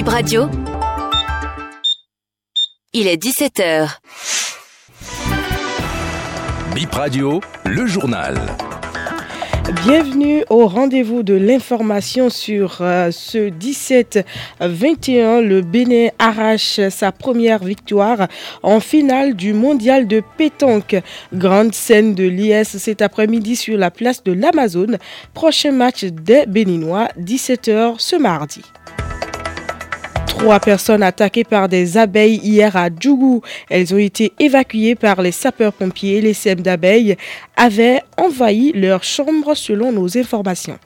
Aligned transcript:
Bip 0.00 0.08
Radio. 0.08 0.48
Il 2.94 3.06
est 3.06 3.22
17h. 3.22 3.98
Bip 6.74 6.94
Radio, 6.94 7.42
le 7.66 7.86
journal. 7.86 8.34
Bienvenue 9.84 10.42
au 10.48 10.66
rendez-vous 10.66 11.22
de 11.22 11.34
l'information 11.34 12.30
sur 12.30 12.78
euh, 12.80 13.10
ce 13.10 13.50
17-21. 13.50 15.42
Le 15.42 15.60
Bénin 15.60 16.08
arrache 16.18 16.80
sa 16.88 17.12
première 17.12 17.62
victoire 17.62 18.26
en 18.62 18.80
finale 18.80 19.34
du 19.34 19.52
mondial 19.52 20.06
de 20.08 20.22
pétanque. 20.38 20.96
Grande 21.34 21.74
scène 21.74 22.14
de 22.14 22.24
l'IS 22.24 22.78
cet 22.78 23.02
après-midi 23.02 23.54
sur 23.54 23.76
la 23.76 23.90
place 23.90 24.24
de 24.24 24.32
l'Amazone. 24.32 24.96
Prochain 25.34 25.72
match 25.72 26.04
des 26.04 26.46
Béninois, 26.46 27.08
17h 27.18 27.96
ce 27.98 28.16
mardi. 28.16 28.62
Trois 30.40 30.58
personnes 30.58 31.02
attaquées 31.02 31.44
par 31.44 31.68
des 31.68 31.98
abeilles 31.98 32.40
hier 32.42 32.74
à 32.74 32.88
Djougou. 32.88 33.42
Elles 33.68 33.92
ont 33.92 33.98
été 33.98 34.32
évacuées 34.38 34.94
par 34.94 35.20
les 35.20 35.32
sapeurs-pompiers. 35.32 36.22
Les 36.22 36.32
sèmes 36.32 36.62
d'abeilles 36.62 37.18
avaient 37.56 38.00
envahi 38.16 38.72
leur 38.72 39.04
chambre 39.04 39.54
selon 39.54 39.92
nos 39.92 40.16
informations. 40.16 40.78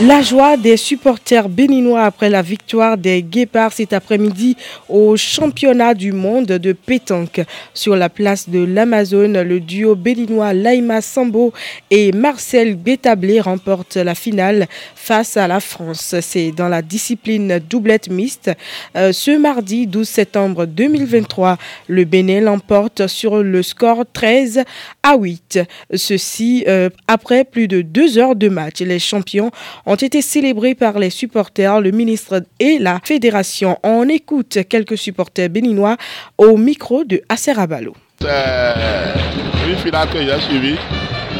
La 0.00 0.20
joie 0.20 0.58
des 0.58 0.76
supporters 0.76 1.48
béninois 1.48 2.02
après 2.02 2.28
la 2.28 2.42
victoire 2.42 2.98
des 2.98 3.22
Guépards 3.22 3.72
cet 3.72 3.94
après-midi 3.94 4.54
au 4.90 5.16
championnat 5.16 5.94
du 5.94 6.12
monde 6.12 6.48
de 6.48 6.72
pétanque. 6.74 7.40
Sur 7.72 7.96
la 7.96 8.10
place 8.10 8.46
de 8.50 8.62
l'Amazone, 8.62 9.40
le 9.40 9.58
duo 9.58 9.94
béninois 9.94 10.52
Laima 10.52 11.00
Sambo 11.00 11.54
et 11.90 12.12
Marcel 12.12 12.74
Bétablé 12.74 13.40
remportent 13.40 13.96
la 13.96 14.14
finale 14.14 14.66
face 14.94 15.38
à 15.38 15.48
la 15.48 15.60
France. 15.60 16.14
C'est 16.20 16.50
dans 16.50 16.68
la 16.68 16.82
discipline 16.82 17.58
doublette 17.58 18.10
mixte. 18.10 18.50
Euh, 18.96 19.12
ce 19.12 19.30
mardi 19.30 19.86
12 19.86 20.06
septembre 20.06 20.66
2023, 20.66 21.56
le 21.88 22.04
Bénin 22.04 22.42
l'emporte 22.42 23.06
sur 23.06 23.42
le 23.42 23.62
score 23.62 24.04
13 24.12 24.62
à 25.02 25.16
8. 25.16 25.60
Ceci 25.94 26.64
euh, 26.68 26.90
après 27.08 27.44
plus 27.44 27.66
de 27.66 27.80
deux 27.80 28.18
heures 28.18 28.36
de 28.36 28.50
match. 28.50 28.80
Les 28.80 28.98
champions 28.98 29.50
ont 29.86 29.94
été 29.94 30.20
célébrés 30.20 30.74
par 30.74 30.98
les 30.98 31.10
supporters, 31.10 31.80
le 31.80 31.92
ministre 31.92 32.42
et 32.58 32.78
la 32.78 33.00
fédération. 33.02 33.78
On 33.82 34.08
écoute 34.08 34.58
quelques 34.68 34.98
supporters 34.98 35.48
béninois 35.48 35.96
au 36.36 36.56
micro 36.56 37.04
de 37.04 37.22
Aserabalo. 37.28 37.94
C'est 38.20 39.70
une 39.70 39.76
finale 39.78 40.08
que 40.08 40.18
j'ai 40.18 40.40
suivie 40.40 40.76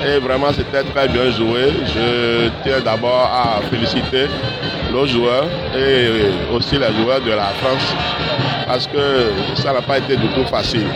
et 0.07 0.19
vraiment 0.19 0.53
c'était 0.53 0.85
très 0.85 1.09
bien 1.09 1.31
joué. 1.33 1.73
Je 1.95 2.49
tiens 2.63 2.81
d'abord 2.81 3.31
à 3.33 3.61
féliciter 3.71 4.27
nos 4.93 5.07
joueurs 5.07 5.49
et 5.77 6.55
aussi 6.55 6.77
les 6.79 6.93
joueurs 7.03 7.21
de 7.21 7.31
la 7.31 7.49
France 7.61 7.95
parce 8.67 8.87
que 8.87 9.31
ça 9.55 9.73
n'a 9.73 9.83
pas 9.83 9.99
été 9.99 10.17
du 10.17 10.29
tout 10.29 10.45
facile. 10.45 10.87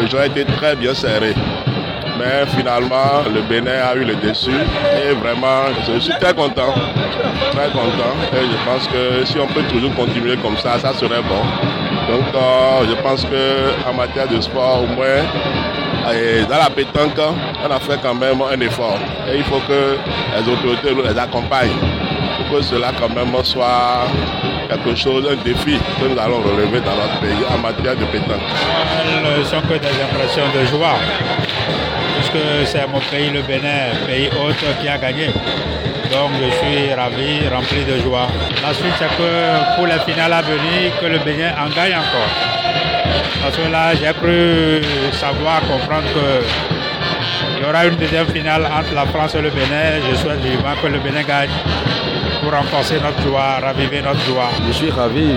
Le 0.00 0.06
jeu 0.06 0.18
a 0.18 0.26
été 0.26 0.44
très 0.44 0.76
bien 0.76 0.94
serré. 0.94 1.34
Mais 2.20 2.44
finalement, 2.54 3.24
le 3.34 3.40
Bénin 3.40 3.80
a 3.82 3.94
eu 3.94 4.04
le 4.04 4.14
dessus 4.16 4.50
et 4.50 5.14
vraiment, 5.14 5.72
je 5.88 5.98
suis 6.00 6.12
très 6.20 6.34
content, 6.34 6.74
très 7.52 7.70
content. 7.70 8.14
Et 8.34 8.44
je 8.44 8.70
pense 8.70 8.86
que 8.88 9.24
si 9.24 9.38
on 9.38 9.46
peut 9.46 9.62
toujours 9.70 9.94
continuer 9.94 10.36
comme 10.36 10.58
ça, 10.58 10.78
ça 10.78 10.92
serait 10.92 11.22
bon. 11.22 11.42
Donc, 12.12 12.26
euh, 12.34 12.86
je 12.90 12.94
pense 13.02 13.24
qu'en 13.24 13.94
matière 13.94 14.28
de 14.28 14.38
sport, 14.38 14.82
au 14.82 14.86
moins, 14.94 15.22
dans 16.48 16.58
la 16.58 16.68
pétanque, 16.68 17.18
on 17.66 17.70
a 17.70 17.80
fait 17.80 17.98
quand 18.02 18.14
même 18.14 18.42
un 18.42 18.60
effort. 18.60 18.98
Et 19.32 19.38
il 19.38 19.44
faut 19.44 19.60
que 19.66 19.96
les 20.36 20.52
autorités 20.52 20.94
nous 20.94 21.02
les 21.02 21.18
accompagnent 21.18 21.78
pour 22.36 22.58
que 22.58 22.62
cela 22.62 22.92
quand 23.00 23.14
même 23.14 23.32
soit 23.44 24.06
quelque 24.68 24.94
chose, 24.94 25.26
un 25.30 25.42
défi 25.42 25.78
que 26.00 26.06
nous 26.06 26.18
allons 26.18 26.42
relever 26.42 26.80
dans 26.80 26.96
notre 26.96 27.18
pays 27.20 27.44
en 27.48 27.58
matière 27.58 27.96
de 27.96 28.04
pétanque. 28.04 28.40
Elles 29.36 29.44
sont 29.44 29.60
que 29.62 29.74
des 29.74 29.88
impressions 30.02 30.44
de 30.54 30.66
joie 30.66 30.96
puisque 32.20 32.66
c'est 32.66 32.86
mon 32.86 33.00
pays, 33.10 33.30
le 33.30 33.42
Bénin, 33.42 33.96
pays 34.06 34.28
hôte, 34.28 34.62
qui 34.80 34.88
a 34.88 34.98
gagné. 34.98 35.28
Donc 36.10 36.30
je 36.40 36.50
suis 36.58 36.92
ravi, 36.92 37.48
rempli 37.48 37.84
de 37.84 37.98
joie. 38.00 38.26
La 38.62 38.74
suite, 38.74 38.92
c'est 38.98 39.08
que 39.16 39.76
pour 39.76 39.86
les 39.86 40.00
finales 40.00 40.32
à 40.32 40.42
venir, 40.42 40.92
que 41.00 41.06
le 41.06 41.18
Bénin 41.18 41.52
en 41.52 41.68
gagne 41.74 41.94
encore. 41.94 42.32
Parce 43.42 43.56
que 43.56 43.70
là, 43.72 43.94
j'ai 43.94 44.12
cru 44.12 44.82
savoir, 45.12 45.60
comprendre 45.62 46.08
qu'il 46.12 47.62
y 47.64 47.68
aura 47.68 47.86
une 47.86 47.96
deuxième 47.96 48.26
finale 48.26 48.66
entre 48.66 48.94
la 48.94 49.06
France 49.06 49.34
et 49.34 49.40
le 49.40 49.50
Bénin. 49.50 50.00
Je 50.10 50.16
souhaite 50.16 50.40
vivement 50.40 50.74
que 50.82 50.88
le 50.88 50.98
Bénin 50.98 51.22
gagne 51.22 51.50
pour 52.42 52.52
renforcer 52.52 52.98
notre 53.00 53.22
joie, 53.22 53.60
raviver 53.62 54.02
notre 54.02 54.20
joie. 54.26 54.50
Je 54.66 54.72
suis 54.72 54.90
ravi 54.90 55.30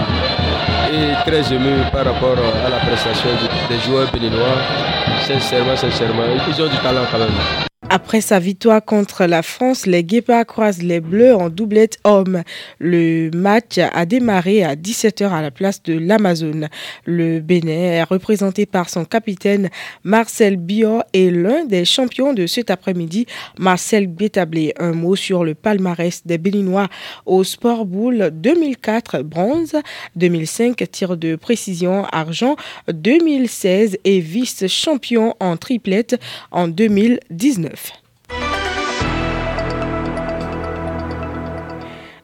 et 0.91 1.29
très 1.29 1.53
ému 1.53 1.75
par 1.91 2.05
rapport 2.05 2.37
à 2.65 2.69
la 2.69 2.77
prestation 2.77 3.29
des 3.69 3.79
joueurs 3.79 4.11
béninois. 4.11 4.92
Sincèrement, 5.25 5.77
sincèrement, 5.77 6.23
ils 6.47 6.61
ont 6.61 6.67
du 6.67 6.77
talent 6.77 7.05
quand 7.09 7.17
même. 7.17 7.72
Après 7.95 8.21
sa 8.21 8.39
victoire 8.39 8.83
contre 8.83 9.25
la 9.25 9.43
France, 9.43 9.85
les 9.85 10.03
Guépards 10.03 10.47
croisent 10.47 10.81
les 10.81 10.99
Bleus 10.99 11.35
en 11.35 11.51
doublette 11.51 11.99
homme. 12.03 12.41
Le 12.79 13.29
match 13.35 13.77
a 13.77 14.07
démarré 14.07 14.63
à 14.63 14.75
17h 14.75 15.29
à 15.29 15.43
la 15.43 15.51
place 15.51 15.83
de 15.83 15.93
l'Amazone. 15.93 16.69
Le 17.05 17.39
Bénin 17.39 17.71
est 17.71 18.01
représenté 18.01 18.65
par 18.65 18.89
son 18.89 19.05
capitaine 19.05 19.69
Marcel 20.03 20.57
Bior 20.57 21.03
et 21.13 21.29
l'un 21.29 21.65
des 21.65 21.85
champions 21.85 22.33
de 22.33 22.47
cet 22.47 22.71
après-midi, 22.71 23.27
Marcel 23.59 24.07
Bétablé. 24.07 24.73
Un 24.79 24.93
mot 24.93 25.15
sur 25.15 25.43
le 25.43 25.53
palmarès 25.53 26.25
des 26.25 26.39
Béninois 26.39 26.87
au 27.27 27.43
Sport 27.43 27.85
Bowl 27.85 28.31
2004 28.33 29.21
bronze, 29.21 29.75
2005 30.15 30.83
tir 30.89 31.15
de 31.15 31.35
précision 31.35 32.05
argent, 32.05 32.55
2016 32.91 33.99
et 34.03 34.19
vice-champion 34.19 35.35
en 35.39 35.57
triplette 35.57 36.19
en 36.49 36.67
2019. 36.67 37.82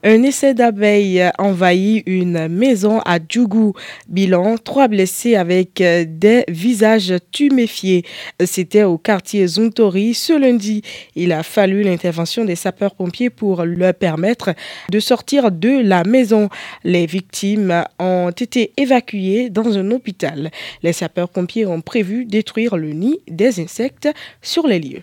Un 0.02 0.24
essai 0.24 0.54
d'abeilles 0.54 1.30
envahit 1.38 2.04
une 2.06 2.48
maison 2.48 3.02
à 3.04 3.20
Djougou. 3.20 3.74
Bilan, 4.08 4.58
trois 4.58 4.88
blessés 4.88 5.36
avec 5.36 5.84
des 5.84 6.46
visages 6.48 7.14
tuméfiés. 7.34 8.06
C'était 8.46 8.84
au 8.84 8.98
quartier 8.98 9.46
Zuntori 9.46 10.14
ce 10.14 10.32
lundi. 10.32 10.84
Il 11.16 11.34
a 11.34 11.44
fallu 11.44 11.84
l'intervention 11.84 12.46
des 12.46 12.56
sapeurs-pompiers 12.56 13.30
pour 13.30 13.66
leur 13.66 13.94
permettre 13.94 14.54
de 14.90 15.02
sortir 15.02 15.52
de 15.52 15.82
la 15.82 16.06
maison. 16.06 16.48
Les 16.86 17.06
victimes 17.06 17.84
ont 18.00 18.30
été 18.30 18.72
évacuées 18.78 19.50
dans 19.50 19.78
un 19.78 19.92
hôpital. 19.92 20.50
Les 20.82 20.94
sapeurs-pompiers 20.94 21.66
ont 21.66 21.82
prévu 21.82 22.24
détruire 22.24 22.78
le 22.78 22.94
nid 22.94 23.20
des 23.28 23.60
insectes 23.60 24.08
sur 24.42 24.66
les 24.66 24.80
lieux. 24.80 25.02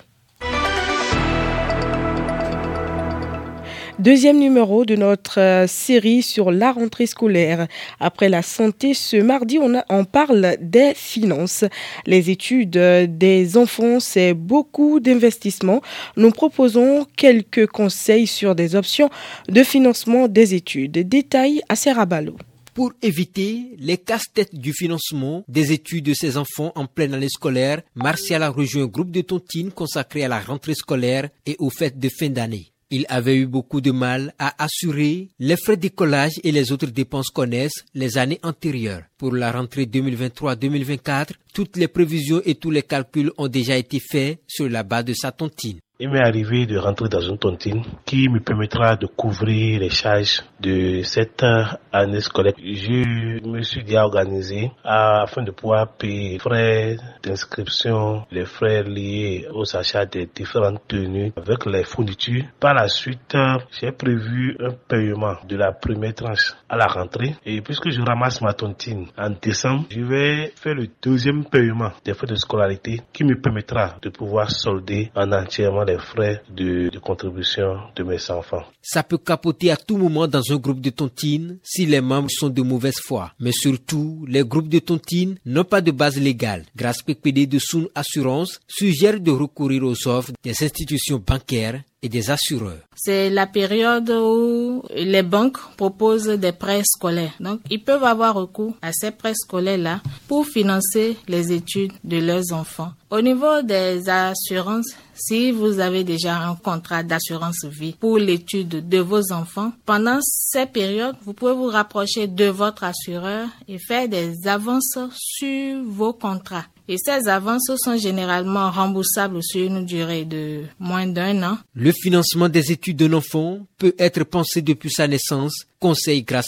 Deuxième 3.98 4.38
numéro 4.38 4.84
de 4.84 4.94
notre 4.94 5.40
euh, 5.40 5.66
série 5.66 6.20
sur 6.20 6.50
la 6.50 6.72
rentrée 6.72 7.06
scolaire. 7.06 7.66
Après 7.98 8.28
la 8.28 8.42
santé, 8.42 8.92
ce 8.92 9.16
mardi, 9.16 9.58
on, 9.58 9.72
on 9.88 10.04
parle 10.04 10.58
des 10.60 10.92
finances. 10.94 11.64
Les 12.04 12.28
études 12.28 12.76
des 12.76 13.56
enfants, 13.56 13.98
c'est 13.98 14.34
beaucoup 14.34 15.00
d'investissements. 15.00 15.80
Nous 16.18 16.30
proposons 16.30 17.06
quelques 17.16 17.66
conseils 17.68 18.26
sur 18.26 18.54
des 18.54 18.74
options 18.74 19.08
de 19.48 19.62
financement 19.62 20.28
des 20.28 20.54
études. 20.54 20.92
Détails 21.08 21.62
à 21.70 21.74
Serrabalo 21.74 22.36
pour 22.74 22.92
éviter 23.00 23.74
les 23.78 23.96
casse-têtes 23.96 24.54
du 24.54 24.74
financement 24.74 25.44
des 25.48 25.72
études 25.72 26.04
de 26.04 26.12
ses 26.12 26.36
enfants 26.36 26.72
en 26.74 26.84
pleine 26.84 27.14
année 27.14 27.30
scolaire, 27.30 27.80
Martial 27.94 28.42
a 28.42 28.50
rejoint 28.50 28.82
un 28.82 28.86
groupe 28.86 29.10
de 29.10 29.22
tontines 29.22 29.72
consacré 29.72 30.24
à 30.24 30.28
la 30.28 30.40
rentrée 30.40 30.74
scolaire 30.74 31.30
et 31.46 31.56
aux 31.58 31.70
fêtes 31.70 31.98
de 31.98 32.10
fin 32.10 32.28
d'année. 32.28 32.74
Il 32.90 33.04
avait 33.08 33.36
eu 33.36 33.46
beaucoup 33.46 33.80
de 33.80 33.90
mal 33.90 34.32
à 34.38 34.62
assurer 34.62 35.28
les 35.40 35.56
frais 35.56 35.76
d'écolage 35.76 36.34
et 36.44 36.52
les 36.52 36.70
autres 36.70 36.86
dépenses 36.86 37.30
connaissent 37.30 37.84
les 37.94 38.16
années 38.16 38.38
antérieures. 38.44 39.02
Pour 39.18 39.34
la 39.34 39.50
rentrée 39.50 39.86
2023-2024, 39.86 41.30
toutes 41.52 41.76
les 41.76 41.88
prévisions 41.88 42.42
et 42.44 42.54
tous 42.54 42.70
les 42.70 42.82
calculs 42.82 43.32
ont 43.38 43.48
déjà 43.48 43.76
été 43.76 43.98
faits 43.98 44.40
sur 44.46 44.68
la 44.68 44.84
base 44.84 45.06
de 45.06 45.14
sa 45.14 45.32
tontine. 45.32 45.80
Il 45.98 46.10
m'est 46.10 46.20
arrivé 46.20 46.66
de 46.66 46.76
rentrer 46.76 47.08
dans 47.08 47.22
une 47.22 47.38
tontine 47.38 47.82
qui 48.04 48.28
me 48.28 48.38
permettra 48.40 48.96
de 48.96 49.06
couvrir 49.06 49.80
les 49.80 49.88
charges 49.88 50.42
de 50.60 51.00
cette 51.02 51.42
année 51.90 52.20
scolaire. 52.20 52.52
Je 52.58 53.40
me 53.48 53.62
suis 53.62 53.82
déjà 53.82 54.04
organisé 54.04 54.70
afin 54.84 55.42
de 55.42 55.52
pouvoir 55.52 55.88
payer 55.96 56.32
les 56.32 56.38
frais 56.38 56.96
d'inscription, 57.22 58.26
les 58.30 58.44
frais 58.44 58.82
liés 58.82 59.46
aux 59.54 59.74
achats 59.74 60.04
des 60.04 60.26
différentes 60.26 60.86
tenues 60.86 61.32
avec 61.34 61.64
les 61.64 61.84
fournitures. 61.84 62.44
Par 62.60 62.74
la 62.74 62.88
suite, 62.88 63.34
j'ai 63.80 63.92
prévu 63.92 64.54
un 64.60 64.72
paiement 64.86 65.36
de 65.48 65.56
la 65.56 65.72
première 65.72 66.12
tranche 66.14 66.52
à 66.68 66.76
la 66.76 66.88
rentrée 66.88 67.36
et 67.46 67.62
puisque 67.62 67.88
je 67.88 68.02
ramasse 68.02 68.42
ma 68.42 68.52
tontine 68.52 69.06
en 69.16 69.30
décembre, 69.30 69.86
je 69.88 70.02
vais 70.02 70.52
faire 70.56 70.74
le 70.74 70.88
deuxième 71.02 71.46
paiement 71.46 71.92
des 72.04 72.12
frais 72.12 72.26
de 72.26 72.34
scolarité 72.34 73.00
qui 73.14 73.24
me 73.24 73.40
permettra 73.40 73.94
de 74.02 74.10
pouvoir 74.10 74.50
solder 74.50 75.10
en 75.16 75.32
entièrement 75.32 75.85
les 75.86 75.98
frais 75.98 76.42
de, 76.50 76.90
contribution 76.98 77.78
de 77.94 78.02
mes 78.02 78.30
enfants. 78.30 78.64
Ça 78.82 79.02
peut 79.02 79.18
capoter 79.18 79.70
à 79.70 79.76
tout 79.76 79.96
moment 79.96 80.26
dans 80.26 80.42
un 80.50 80.56
groupe 80.56 80.80
de 80.80 80.90
tontines 80.90 81.58
si 81.62 81.86
les 81.86 82.00
membres 82.00 82.30
sont 82.30 82.48
de 82.48 82.62
mauvaise 82.62 82.98
foi. 83.02 83.32
Mais 83.40 83.52
surtout, 83.52 84.24
les 84.28 84.44
groupes 84.44 84.68
de 84.68 84.80
tontines 84.80 85.36
n'ont 85.46 85.64
pas 85.64 85.80
de 85.80 85.90
base 85.90 86.18
légale. 86.18 86.64
Grâce 86.74 87.02
PPD 87.02 87.46
de 87.46 87.58
Soun 87.58 87.88
Assurance 87.94 88.60
suggère 88.66 89.20
de 89.20 89.30
recourir 89.30 89.84
aux 89.84 90.08
offres 90.08 90.32
des 90.42 90.54
institutions 90.62 91.22
bancaires 91.24 91.82
et 92.02 92.08
des 92.08 92.30
assureurs. 92.30 92.80
C'est 92.94 93.30
la 93.30 93.46
période 93.46 94.10
où 94.10 94.82
les 94.94 95.22
banques 95.22 95.58
proposent 95.76 96.28
des 96.28 96.52
prêts 96.52 96.82
scolaires. 96.84 97.34
Donc, 97.40 97.60
ils 97.70 97.82
peuvent 97.82 98.04
avoir 98.04 98.34
recours 98.34 98.74
à 98.82 98.92
ces 98.92 99.10
prêts 99.10 99.34
scolaires-là 99.34 100.02
pour 100.28 100.46
financer 100.46 101.16
les 101.26 101.52
études 101.52 101.92
de 102.04 102.18
leurs 102.18 102.52
enfants. 102.52 102.92
Au 103.10 103.20
niveau 103.20 103.62
des 103.62 104.08
assurances, 104.08 104.94
si 105.14 105.50
vous 105.50 105.78
avez 105.80 106.04
déjà 106.04 106.36
un 106.36 106.56
contrat 106.56 107.02
d'assurance 107.02 107.64
vie 107.64 107.96
pour 107.98 108.18
l'étude 108.18 108.88
de 108.88 108.98
vos 108.98 109.32
enfants, 109.32 109.72
pendant 109.86 110.18
ces 110.22 110.66
périodes, 110.66 111.16
vous 111.24 111.32
pouvez 111.32 111.54
vous 111.54 111.68
rapprocher 111.68 112.26
de 112.26 112.46
votre 112.46 112.84
assureur 112.84 113.48
et 113.68 113.78
faire 113.78 114.08
des 114.08 114.46
avances 114.46 114.98
sur 115.12 115.82
vos 115.84 116.12
contrats. 116.12 116.66
Et 116.88 116.98
ces 116.98 117.28
avances 117.28 117.70
sont 117.76 117.96
généralement 117.96 118.70
remboursables 118.70 119.42
sur 119.42 119.64
une 119.66 119.84
durée 119.84 120.24
de 120.24 120.62
moins 120.78 121.06
d'un 121.06 121.42
an. 121.42 121.58
Le 121.74 121.90
financement 121.90 122.48
des 122.48 122.70
études 122.70 122.96
d'un 122.98 123.12
enfant 123.14 123.66
peut 123.76 123.94
être 123.98 124.22
pensé 124.24 124.62
depuis 124.62 124.90
sa 124.90 125.08
naissance, 125.08 125.66
conseil 125.78 126.22
grâce. 126.22 126.46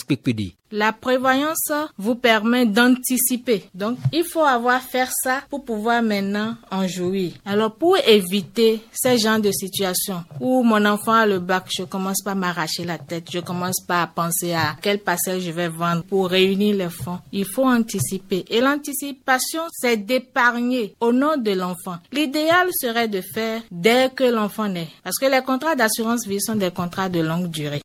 La 0.71 0.93
prévoyance 0.93 1.73
vous 1.97 2.15
permet 2.15 2.67
d'anticiper. 2.67 3.65
Donc, 3.75 3.97
il 4.13 4.23
faut 4.23 4.45
avoir 4.45 4.83
faire 4.83 5.11
ça 5.11 5.43
pour 5.49 5.65
pouvoir 5.65 6.03
maintenant 6.03 6.57
en 6.71 6.87
jouir. 6.87 7.33
Alors, 7.47 7.75
pour 7.75 7.97
éviter 8.07 8.83
ces 8.93 9.17
genres 9.17 9.41
de 9.41 9.51
situations 9.51 10.23
où 10.41 10.63
mon 10.63 10.85
enfant 10.85 11.13
a 11.13 11.27
le 11.27 11.39
bac, 11.39 11.65
je 11.75 11.85
commence 11.85 12.23
pas 12.23 12.33
à 12.33 12.35
m'arracher 12.35 12.85
la 12.85 12.99
tête, 12.99 13.29
je 13.33 13.39
commence 13.39 13.81
pas 13.81 14.03
à 14.03 14.07
penser 14.09 14.53
à 14.53 14.77
quel 14.83 14.99
parcelle 14.99 15.41
je 15.41 15.51
vais 15.51 15.69
vendre 15.69 16.03
pour 16.03 16.29
réunir 16.29 16.77
les 16.77 16.91
fonds. 16.91 17.19
Il 17.33 17.47
faut 17.47 17.65
anticiper. 17.67 18.45
Et 18.51 18.61
l'anticipation, 18.61 19.63
c'est 19.73 19.97
d'épargner 19.97 20.95
au 21.01 21.13
nom 21.13 21.39
de 21.39 21.53
l'enfant. 21.53 21.97
L'idéal 22.13 22.69
serait 22.79 23.09
de 23.09 23.23
faire 23.23 23.63
dès 23.71 24.11
que 24.15 24.25
l'enfant 24.25 24.69
naît. 24.69 24.89
Parce 25.03 25.17
que 25.17 25.27
les 25.27 25.43
contrats 25.43 25.77
d'assurance 25.77 26.27
vie 26.27 26.43
sont 26.43 26.57
des 26.57 26.71
contrats 26.71 27.09
de 27.09 27.21
longue 27.21 27.49
durée. 27.49 27.81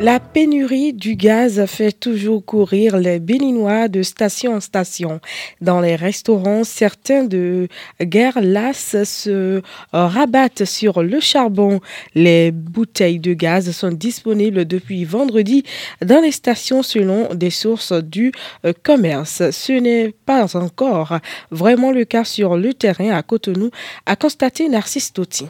La 0.00 0.18
pénurie 0.18 0.92
du 0.92 1.14
gaz 1.14 1.64
fait 1.66 1.92
toujours 1.92 2.44
courir 2.44 2.98
les 2.98 3.20
Béninois 3.20 3.86
de 3.86 4.02
station 4.02 4.54
en 4.54 4.60
station. 4.60 5.20
Dans 5.60 5.80
les 5.80 5.94
restaurants, 5.94 6.64
certains 6.64 7.22
de 7.22 7.68
guerre 8.02 8.40
lasse 8.42 8.96
se 9.04 9.62
rabattent 9.92 10.64
sur 10.64 11.02
le 11.02 11.20
charbon. 11.20 11.80
Les 12.16 12.50
bouteilles 12.50 13.20
de 13.20 13.34
gaz 13.34 13.70
sont 13.70 13.92
disponibles 13.92 14.64
depuis 14.64 15.04
vendredi 15.04 15.62
dans 16.04 16.20
les 16.20 16.32
stations 16.32 16.82
selon 16.82 17.32
des 17.32 17.50
sources 17.50 17.92
du 17.92 18.32
euh, 18.64 18.72
commerce. 18.82 19.48
Ce 19.50 19.72
n'est 19.72 20.12
pas 20.26 20.56
encore 20.56 21.20
vraiment 21.52 21.92
le 21.92 22.04
cas 22.04 22.24
sur 22.24 22.56
le 22.56 22.74
terrain 22.74 23.10
à 23.10 23.22
Cotonou, 23.22 23.70
a 24.06 24.16
constaté 24.16 24.68
Narcisse 24.68 25.12
Totti. 25.12 25.46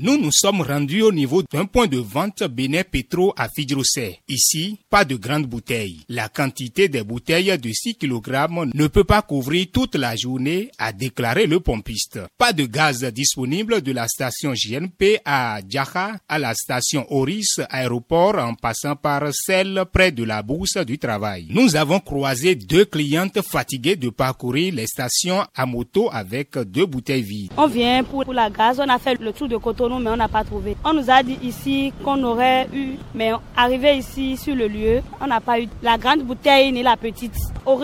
Nous 0.00 0.16
nous 0.16 0.30
sommes 0.30 0.60
rendus 0.60 1.02
au 1.02 1.10
niveau 1.10 1.42
d'un 1.42 1.64
point 1.64 1.88
de 1.88 1.98
vente 1.98 2.44
Bénin 2.44 2.84
Petro 2.88 3.34
à 3.36 3.48
Fidrosé. 3.48 4.20
Ici, 4.28 4.78
pas 4.88 5.04
de 5.04 5.16
grandes 5.16 5.46
bouteilles. 5.46 6.02
La 6.08 6.28
quantité 6.28 6.88
des 6.88 7.02
bouteilles 7.02 7.58
de 7.58 7.68
6 7.72 7.96
kg 7.96 8.46
ne 8.74 8.86
peut 8.86 9.02
pas 9.02 9.22
couvrir 9.22 9.66
toute 9.72 9.96
la 9.96 10.14
journée, 10.14 10.70
a 10.78 10.92
déclaré 10.92 11.48
le 11.48 11.58
pompiste. 11.58 12.20
Pas 12.38 12.52
de 12.52 12.64
gaz 12.66 13.02
disponible 13.12 13.82
de 13.82 13.90
la 13.90 14.06
station 14.06 14.54
JNP 14.54 15.18
à 15.24 15.58
Djaha 15.68 16.12
à 16.28 16.38
la 16.38 16.54
station 16.54 17.04
Oris 17.10 17.58
aéroport 17.68 18.36
en 18.38 18.54
passant 18.54 18.94
par 18.94 19.22
celle 19.32 19.82
près 19.92 20.12
de 20.12 20.22
la 20.22 20.44
bourse 20.44 20.76
du 20.76 20.98
travail. 21.00 21.48
Nous 21.50 21.74
avons 21.74 21.98
croisé 21.98 22.54
deux 22.54 22.84
clientes 22.84 23.42
fatiguées 23.42 23.96
de 23.96 24.10
parcourir 24.10 24.74
les 24.74 24.86
stations 24.86 25.44
à 25.56 25.66
moto 25.66 26.08
avec 26.12 26.56
deux 26.56 26.86
bouteilles 26.86 27.22
vides. 27.22 27.50
On 27.56 27.66
vient 27.66 28.04
pour, 28.04 28.32
la 28.32 28.48
gaz, 28.48 28.78
on 28.78 28.88
a 28.88 29.00
fait 29.00 29.20
le 29.20 29.32
tour 29.32 29.48
de 29.48 29.56
Mais 30.00 30.10
on 30.10 30.16
n'a 30.16 30.28
pas 30.28 30.44
trouvé. 30.44 30.76
On 30.84 30.92
nous 30.92 31.10
a 31.10 31.22
dit 31.22 31.38
ici 31.42 31.92
qu'on 32.04 32.22
aurait 32.24 32.68
eu, 32.74 32.96
mais 33.14 33.32
arrivé 33.56 33.96
ici 33.96 34.36
sur 34.36 34.54
le 34.54 34.68
lieu, 34.68 35.00
on 35.20 35.26
n'a 35.26 35.40
pas 35.40 35.58
eu 35.60 35.68
la 35.82 35.96
grande 35.96 36.22
bouteille 36.22 36.70
ni 36.72 36.82
la 36.82 36.96
petite. 36.96 37.34
On 37.66 37.78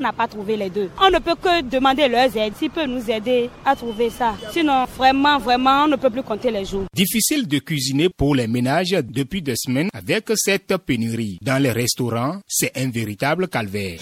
n'a 0.00 0.12
pas 0.12 0.26
trouvé 0.28 0.56
les 0.56 0.70
deux. 0.70 0.90
On 1.00 1.10
ne 1.10 1.18
peut 1.18 1.34
que 1.34 1.62
demander 1.62 2.08
leur 2.08 2.34
aide, 2.36 2.54
s'ils 2.56 2.70
peuvent 2.70 2.88
nous 2.88 3.10
aider 3.10 3.50
à 3.64 3.76
trouver 3.76 4.10
ça. 4.10 4.34
Sinon, 4.52 4.84
vraiment, 4.96 5.38
vraiment, 5.38 5.84
on 5.84 5.88
ne 5.88 5.96
peut 5.96 6.10
plus 6.10 6.22
compter 6.22 6.50
les 6.50 6.64
jours. 6.64 6.84
Difficile 6.94 7.46
de 7.46 7.58
cuisiner 7.58 8.08
pour 8.08 8.34
les 8.34 8.46
ménages 8.46 8.90
depuis 8.92 9.42
des 9.42 9.56
semaines 9.56 9.88
avec 9.92 10.30
cette 10.36 10.76
pénurie. 10.78 11.38
Dans 11.42 11.62
les 11.62 11.72
restaurants, 11.72 12.40
c'est 12.46 12.72
un 12.78 12.90
véritable 12.90 13.48
calvaire. 13.48 13.98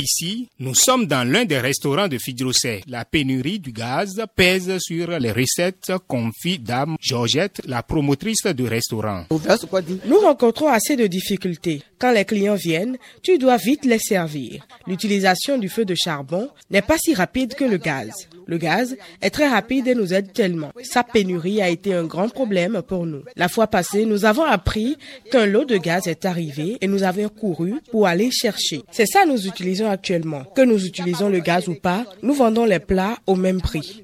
Ici, 0.00 0.48
nous 0.58 0.74
sommes 0.74 1.06
dans 1.06 1.22
l'un 1.30 1.44
des 1.44 1.58
restaurants 1.60 2.08
de 2.08 2.18
Fidrosset. 2.18 2.80
La 2.88 3.04
pénurie 3.04 3.60
du 3.60 3.72
gaz 3.72 4.20
pèse 4.34 4.78
sur 4.80 5.18
les 5.18 5.32
recettes, 5.32 5.92
confie 6.08 6.58
Dame 6.58 6.96
Georgette, 7.00 7.60
la 7.66 7.82
promotrice 7.82 8.46
du 8.46 8.64
restaurant. 8.64 9.26
Nous 9.30 10.18
rencontrons 10.18 10.68
assez 10.68 10.96
de 10.96 11.06
difficultés. 11.06 11.82
Quand 11.98 12.10
les 12.10 12.24
clients 12.24 12.56
viennent, 12.56 12.96
tu 13.22 13.38
dois 13.38 13.58
vite 13.58 13.84
les 13.84 13.98
servir. 13.98 14.66
L'utilisation 14.86 15.58
du 15.58 15.68
feu 15.68 15.84
de 15.84 15.94
charbon 15.94 16.48
n'est 16.70 16.82
pas 16.82 16.98
si 16.98 17.14
rapide 17.14 17.54
que 17.54 17.64
le 17.64 17.76
gaz. 17.76 18.28
Le 18.46 18.58
gaz 18.58 18.96
est 19.20 19.30
très 19.30 19.48
rapide 19.48 19.88
et 19.88 19.94
nous 19.94 20.12
aide 20.14 20.32
tellement. 20.32 20.70
Sa 20.82 21.02
pénurie 21.04 21.62
a 21.62 21.68
été 21.68 21.94
un 21.94 22.04
grand 22.04 22.28
problème 22.28 22.82
pour 22.86 23.06
nous. 23.06 23.22
La 23.36 23.48
fois 23.48 23.66
passée, 23.66 24.04
nous 24.04 24.24
avons 24.24 24.44
appris 24.44 24.96
qu'un 25.30 25.46
lot 25.46 25.64
de 25.64 25.76
gaz 25.76 26.06
est 26.06 26.24
arrivé 26.24 26.78
et 26.80 26.86
nous 26.86 27.02
avons 27.02 27.28
couru 27.28 27.74
pour 27.90 28.06
aller 28.06 28.30
chercher. 28.30 28.82
C'est 28.90 29.06
ça 29.06 29.24
nous 29.26 29.46
utilisons 29.46 29.90
actuellement. 29.90 30.44
Que 30.44 30.62
nous 30.62 30.84
utilisons 30.84 31.28
le 31.28 31.40
gaz 31.40 31.68
ou 31.68 31.74
pas, 31.74 32.04
nous 32.22 32.34
vendons 32.34 32.64
les 32.64 32.78
plats 32.78 33.16
au 33.26 33.34
même 33.34 33.60
prix. 33.60 34.02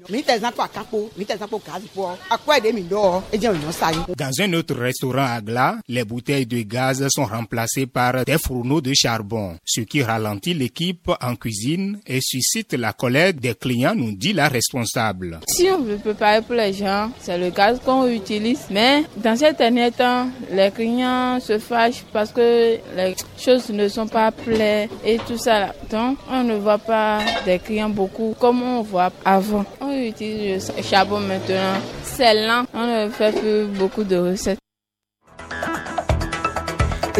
Dans 4.17 4.41
un 4.41 4.53
autre 4.53 4.75
restaurant 4.75 5.25
à 5.25 5.41
Glas, 5.41 5.77
les 5.87 6.03
bouteilles 6.03 6.45
de 6.45 6.61
gaz 6.61 7.05
sont 7.09 7.25
remplacées 7.25 7.85
par 7.85 8.25
des 8.25 8.37
fourneaux 8.37 8.81
de 8.81 8.93
charbon, 8.93 9.57
ce 9.65 9.81
qui 9.81 10.01
ralentit 10.03 10.53
l'équipe 10.53 11.09
en 11.21 11.35
cuisine 11.35 11.99
et 12.05 12.19
suscite 12.21 12.73
la 12.73 12.93
colère 12.93 13.33
des 13.33 13.55
clients, 13.55 13.95
nous 13.95 14.11
dit 14.15 14.28
la 14.33 14.47
responsable. 14.47 15.39
Si 15.47 15.67
on 15.69 15.81
veut 15.81 15.97
préparer 15.97 16.41
pour 16.41 16.55
les 16.55 16.73
gens, 16.73 17.09
c'est 17.19 17.37
le 17.37 17.49
gaz 17.49 17.79
qu'on 17.83 18.07
utilise. 18.07 18.65
Mais 18.69 19.03
dans 19.17 19.35
ces 19.35 19.53
derniers 19.53 19.91
temps, 19.91 20.27
les 20.51 20.71
clients 20.71 21.39
se 21.39 21.57
fâchent 21.59 22.03
parce 22.13 22.31
que 22.31 22.77
les 22.95 23.15
choses 23.37 23.69
ne 23.69 23.87
sont 23.87 24.07
pas 24.07 24.31
prêtes 24.31 24.89
et 25.05 25.17
tout 25.27 25.37
ça. 25.37 25.73
Donc, 25.89 26.17
on 26.29 26.43
ne 26.43 26.55
voit 26.55 26.77
pas 26.77 27.19
des 27.45 27.59
clients 27.59 27.89
beaucoup 27.89 28.35
comme 28.39 28.61
on 28.61 28.81
voit 28.81 29.11
avant. 29.25 29.65
On 29.81 29.91
utilise 29.91 30.71
le 30.75 30.83
charbon 30.83 31.19
maintenant. 31.19 31.79
C'est 32.03 32.45
lent. 32.45 32.65
On 32.73 32.85
ne 32.85 33.09
fait 33.09 33.31
plus 33.31 33.65
beaucoup 33.65 34.03
de 34.03 34.17
recettes. 34.17 34.59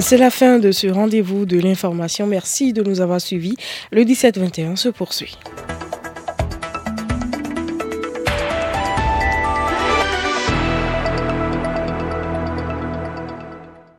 C'est 0.02 0.18
la 0.18 0.30
fin 0.30 0.60
de 0.60 0.72
ce 0.72 0.88
rendez-vous 0.88 1.46
de 1.46 1.60
l'information. 1.60 2.26
Merci 2.26 2.72
de 2.72 2.82
nous 2.82 3.02
avoir 3.02 3.20
suivis. 3.20 3.56
Le 3.92 4.04
17-21 4.04 4.78
se 4.78 4.90
poursuit. 4.90 5.38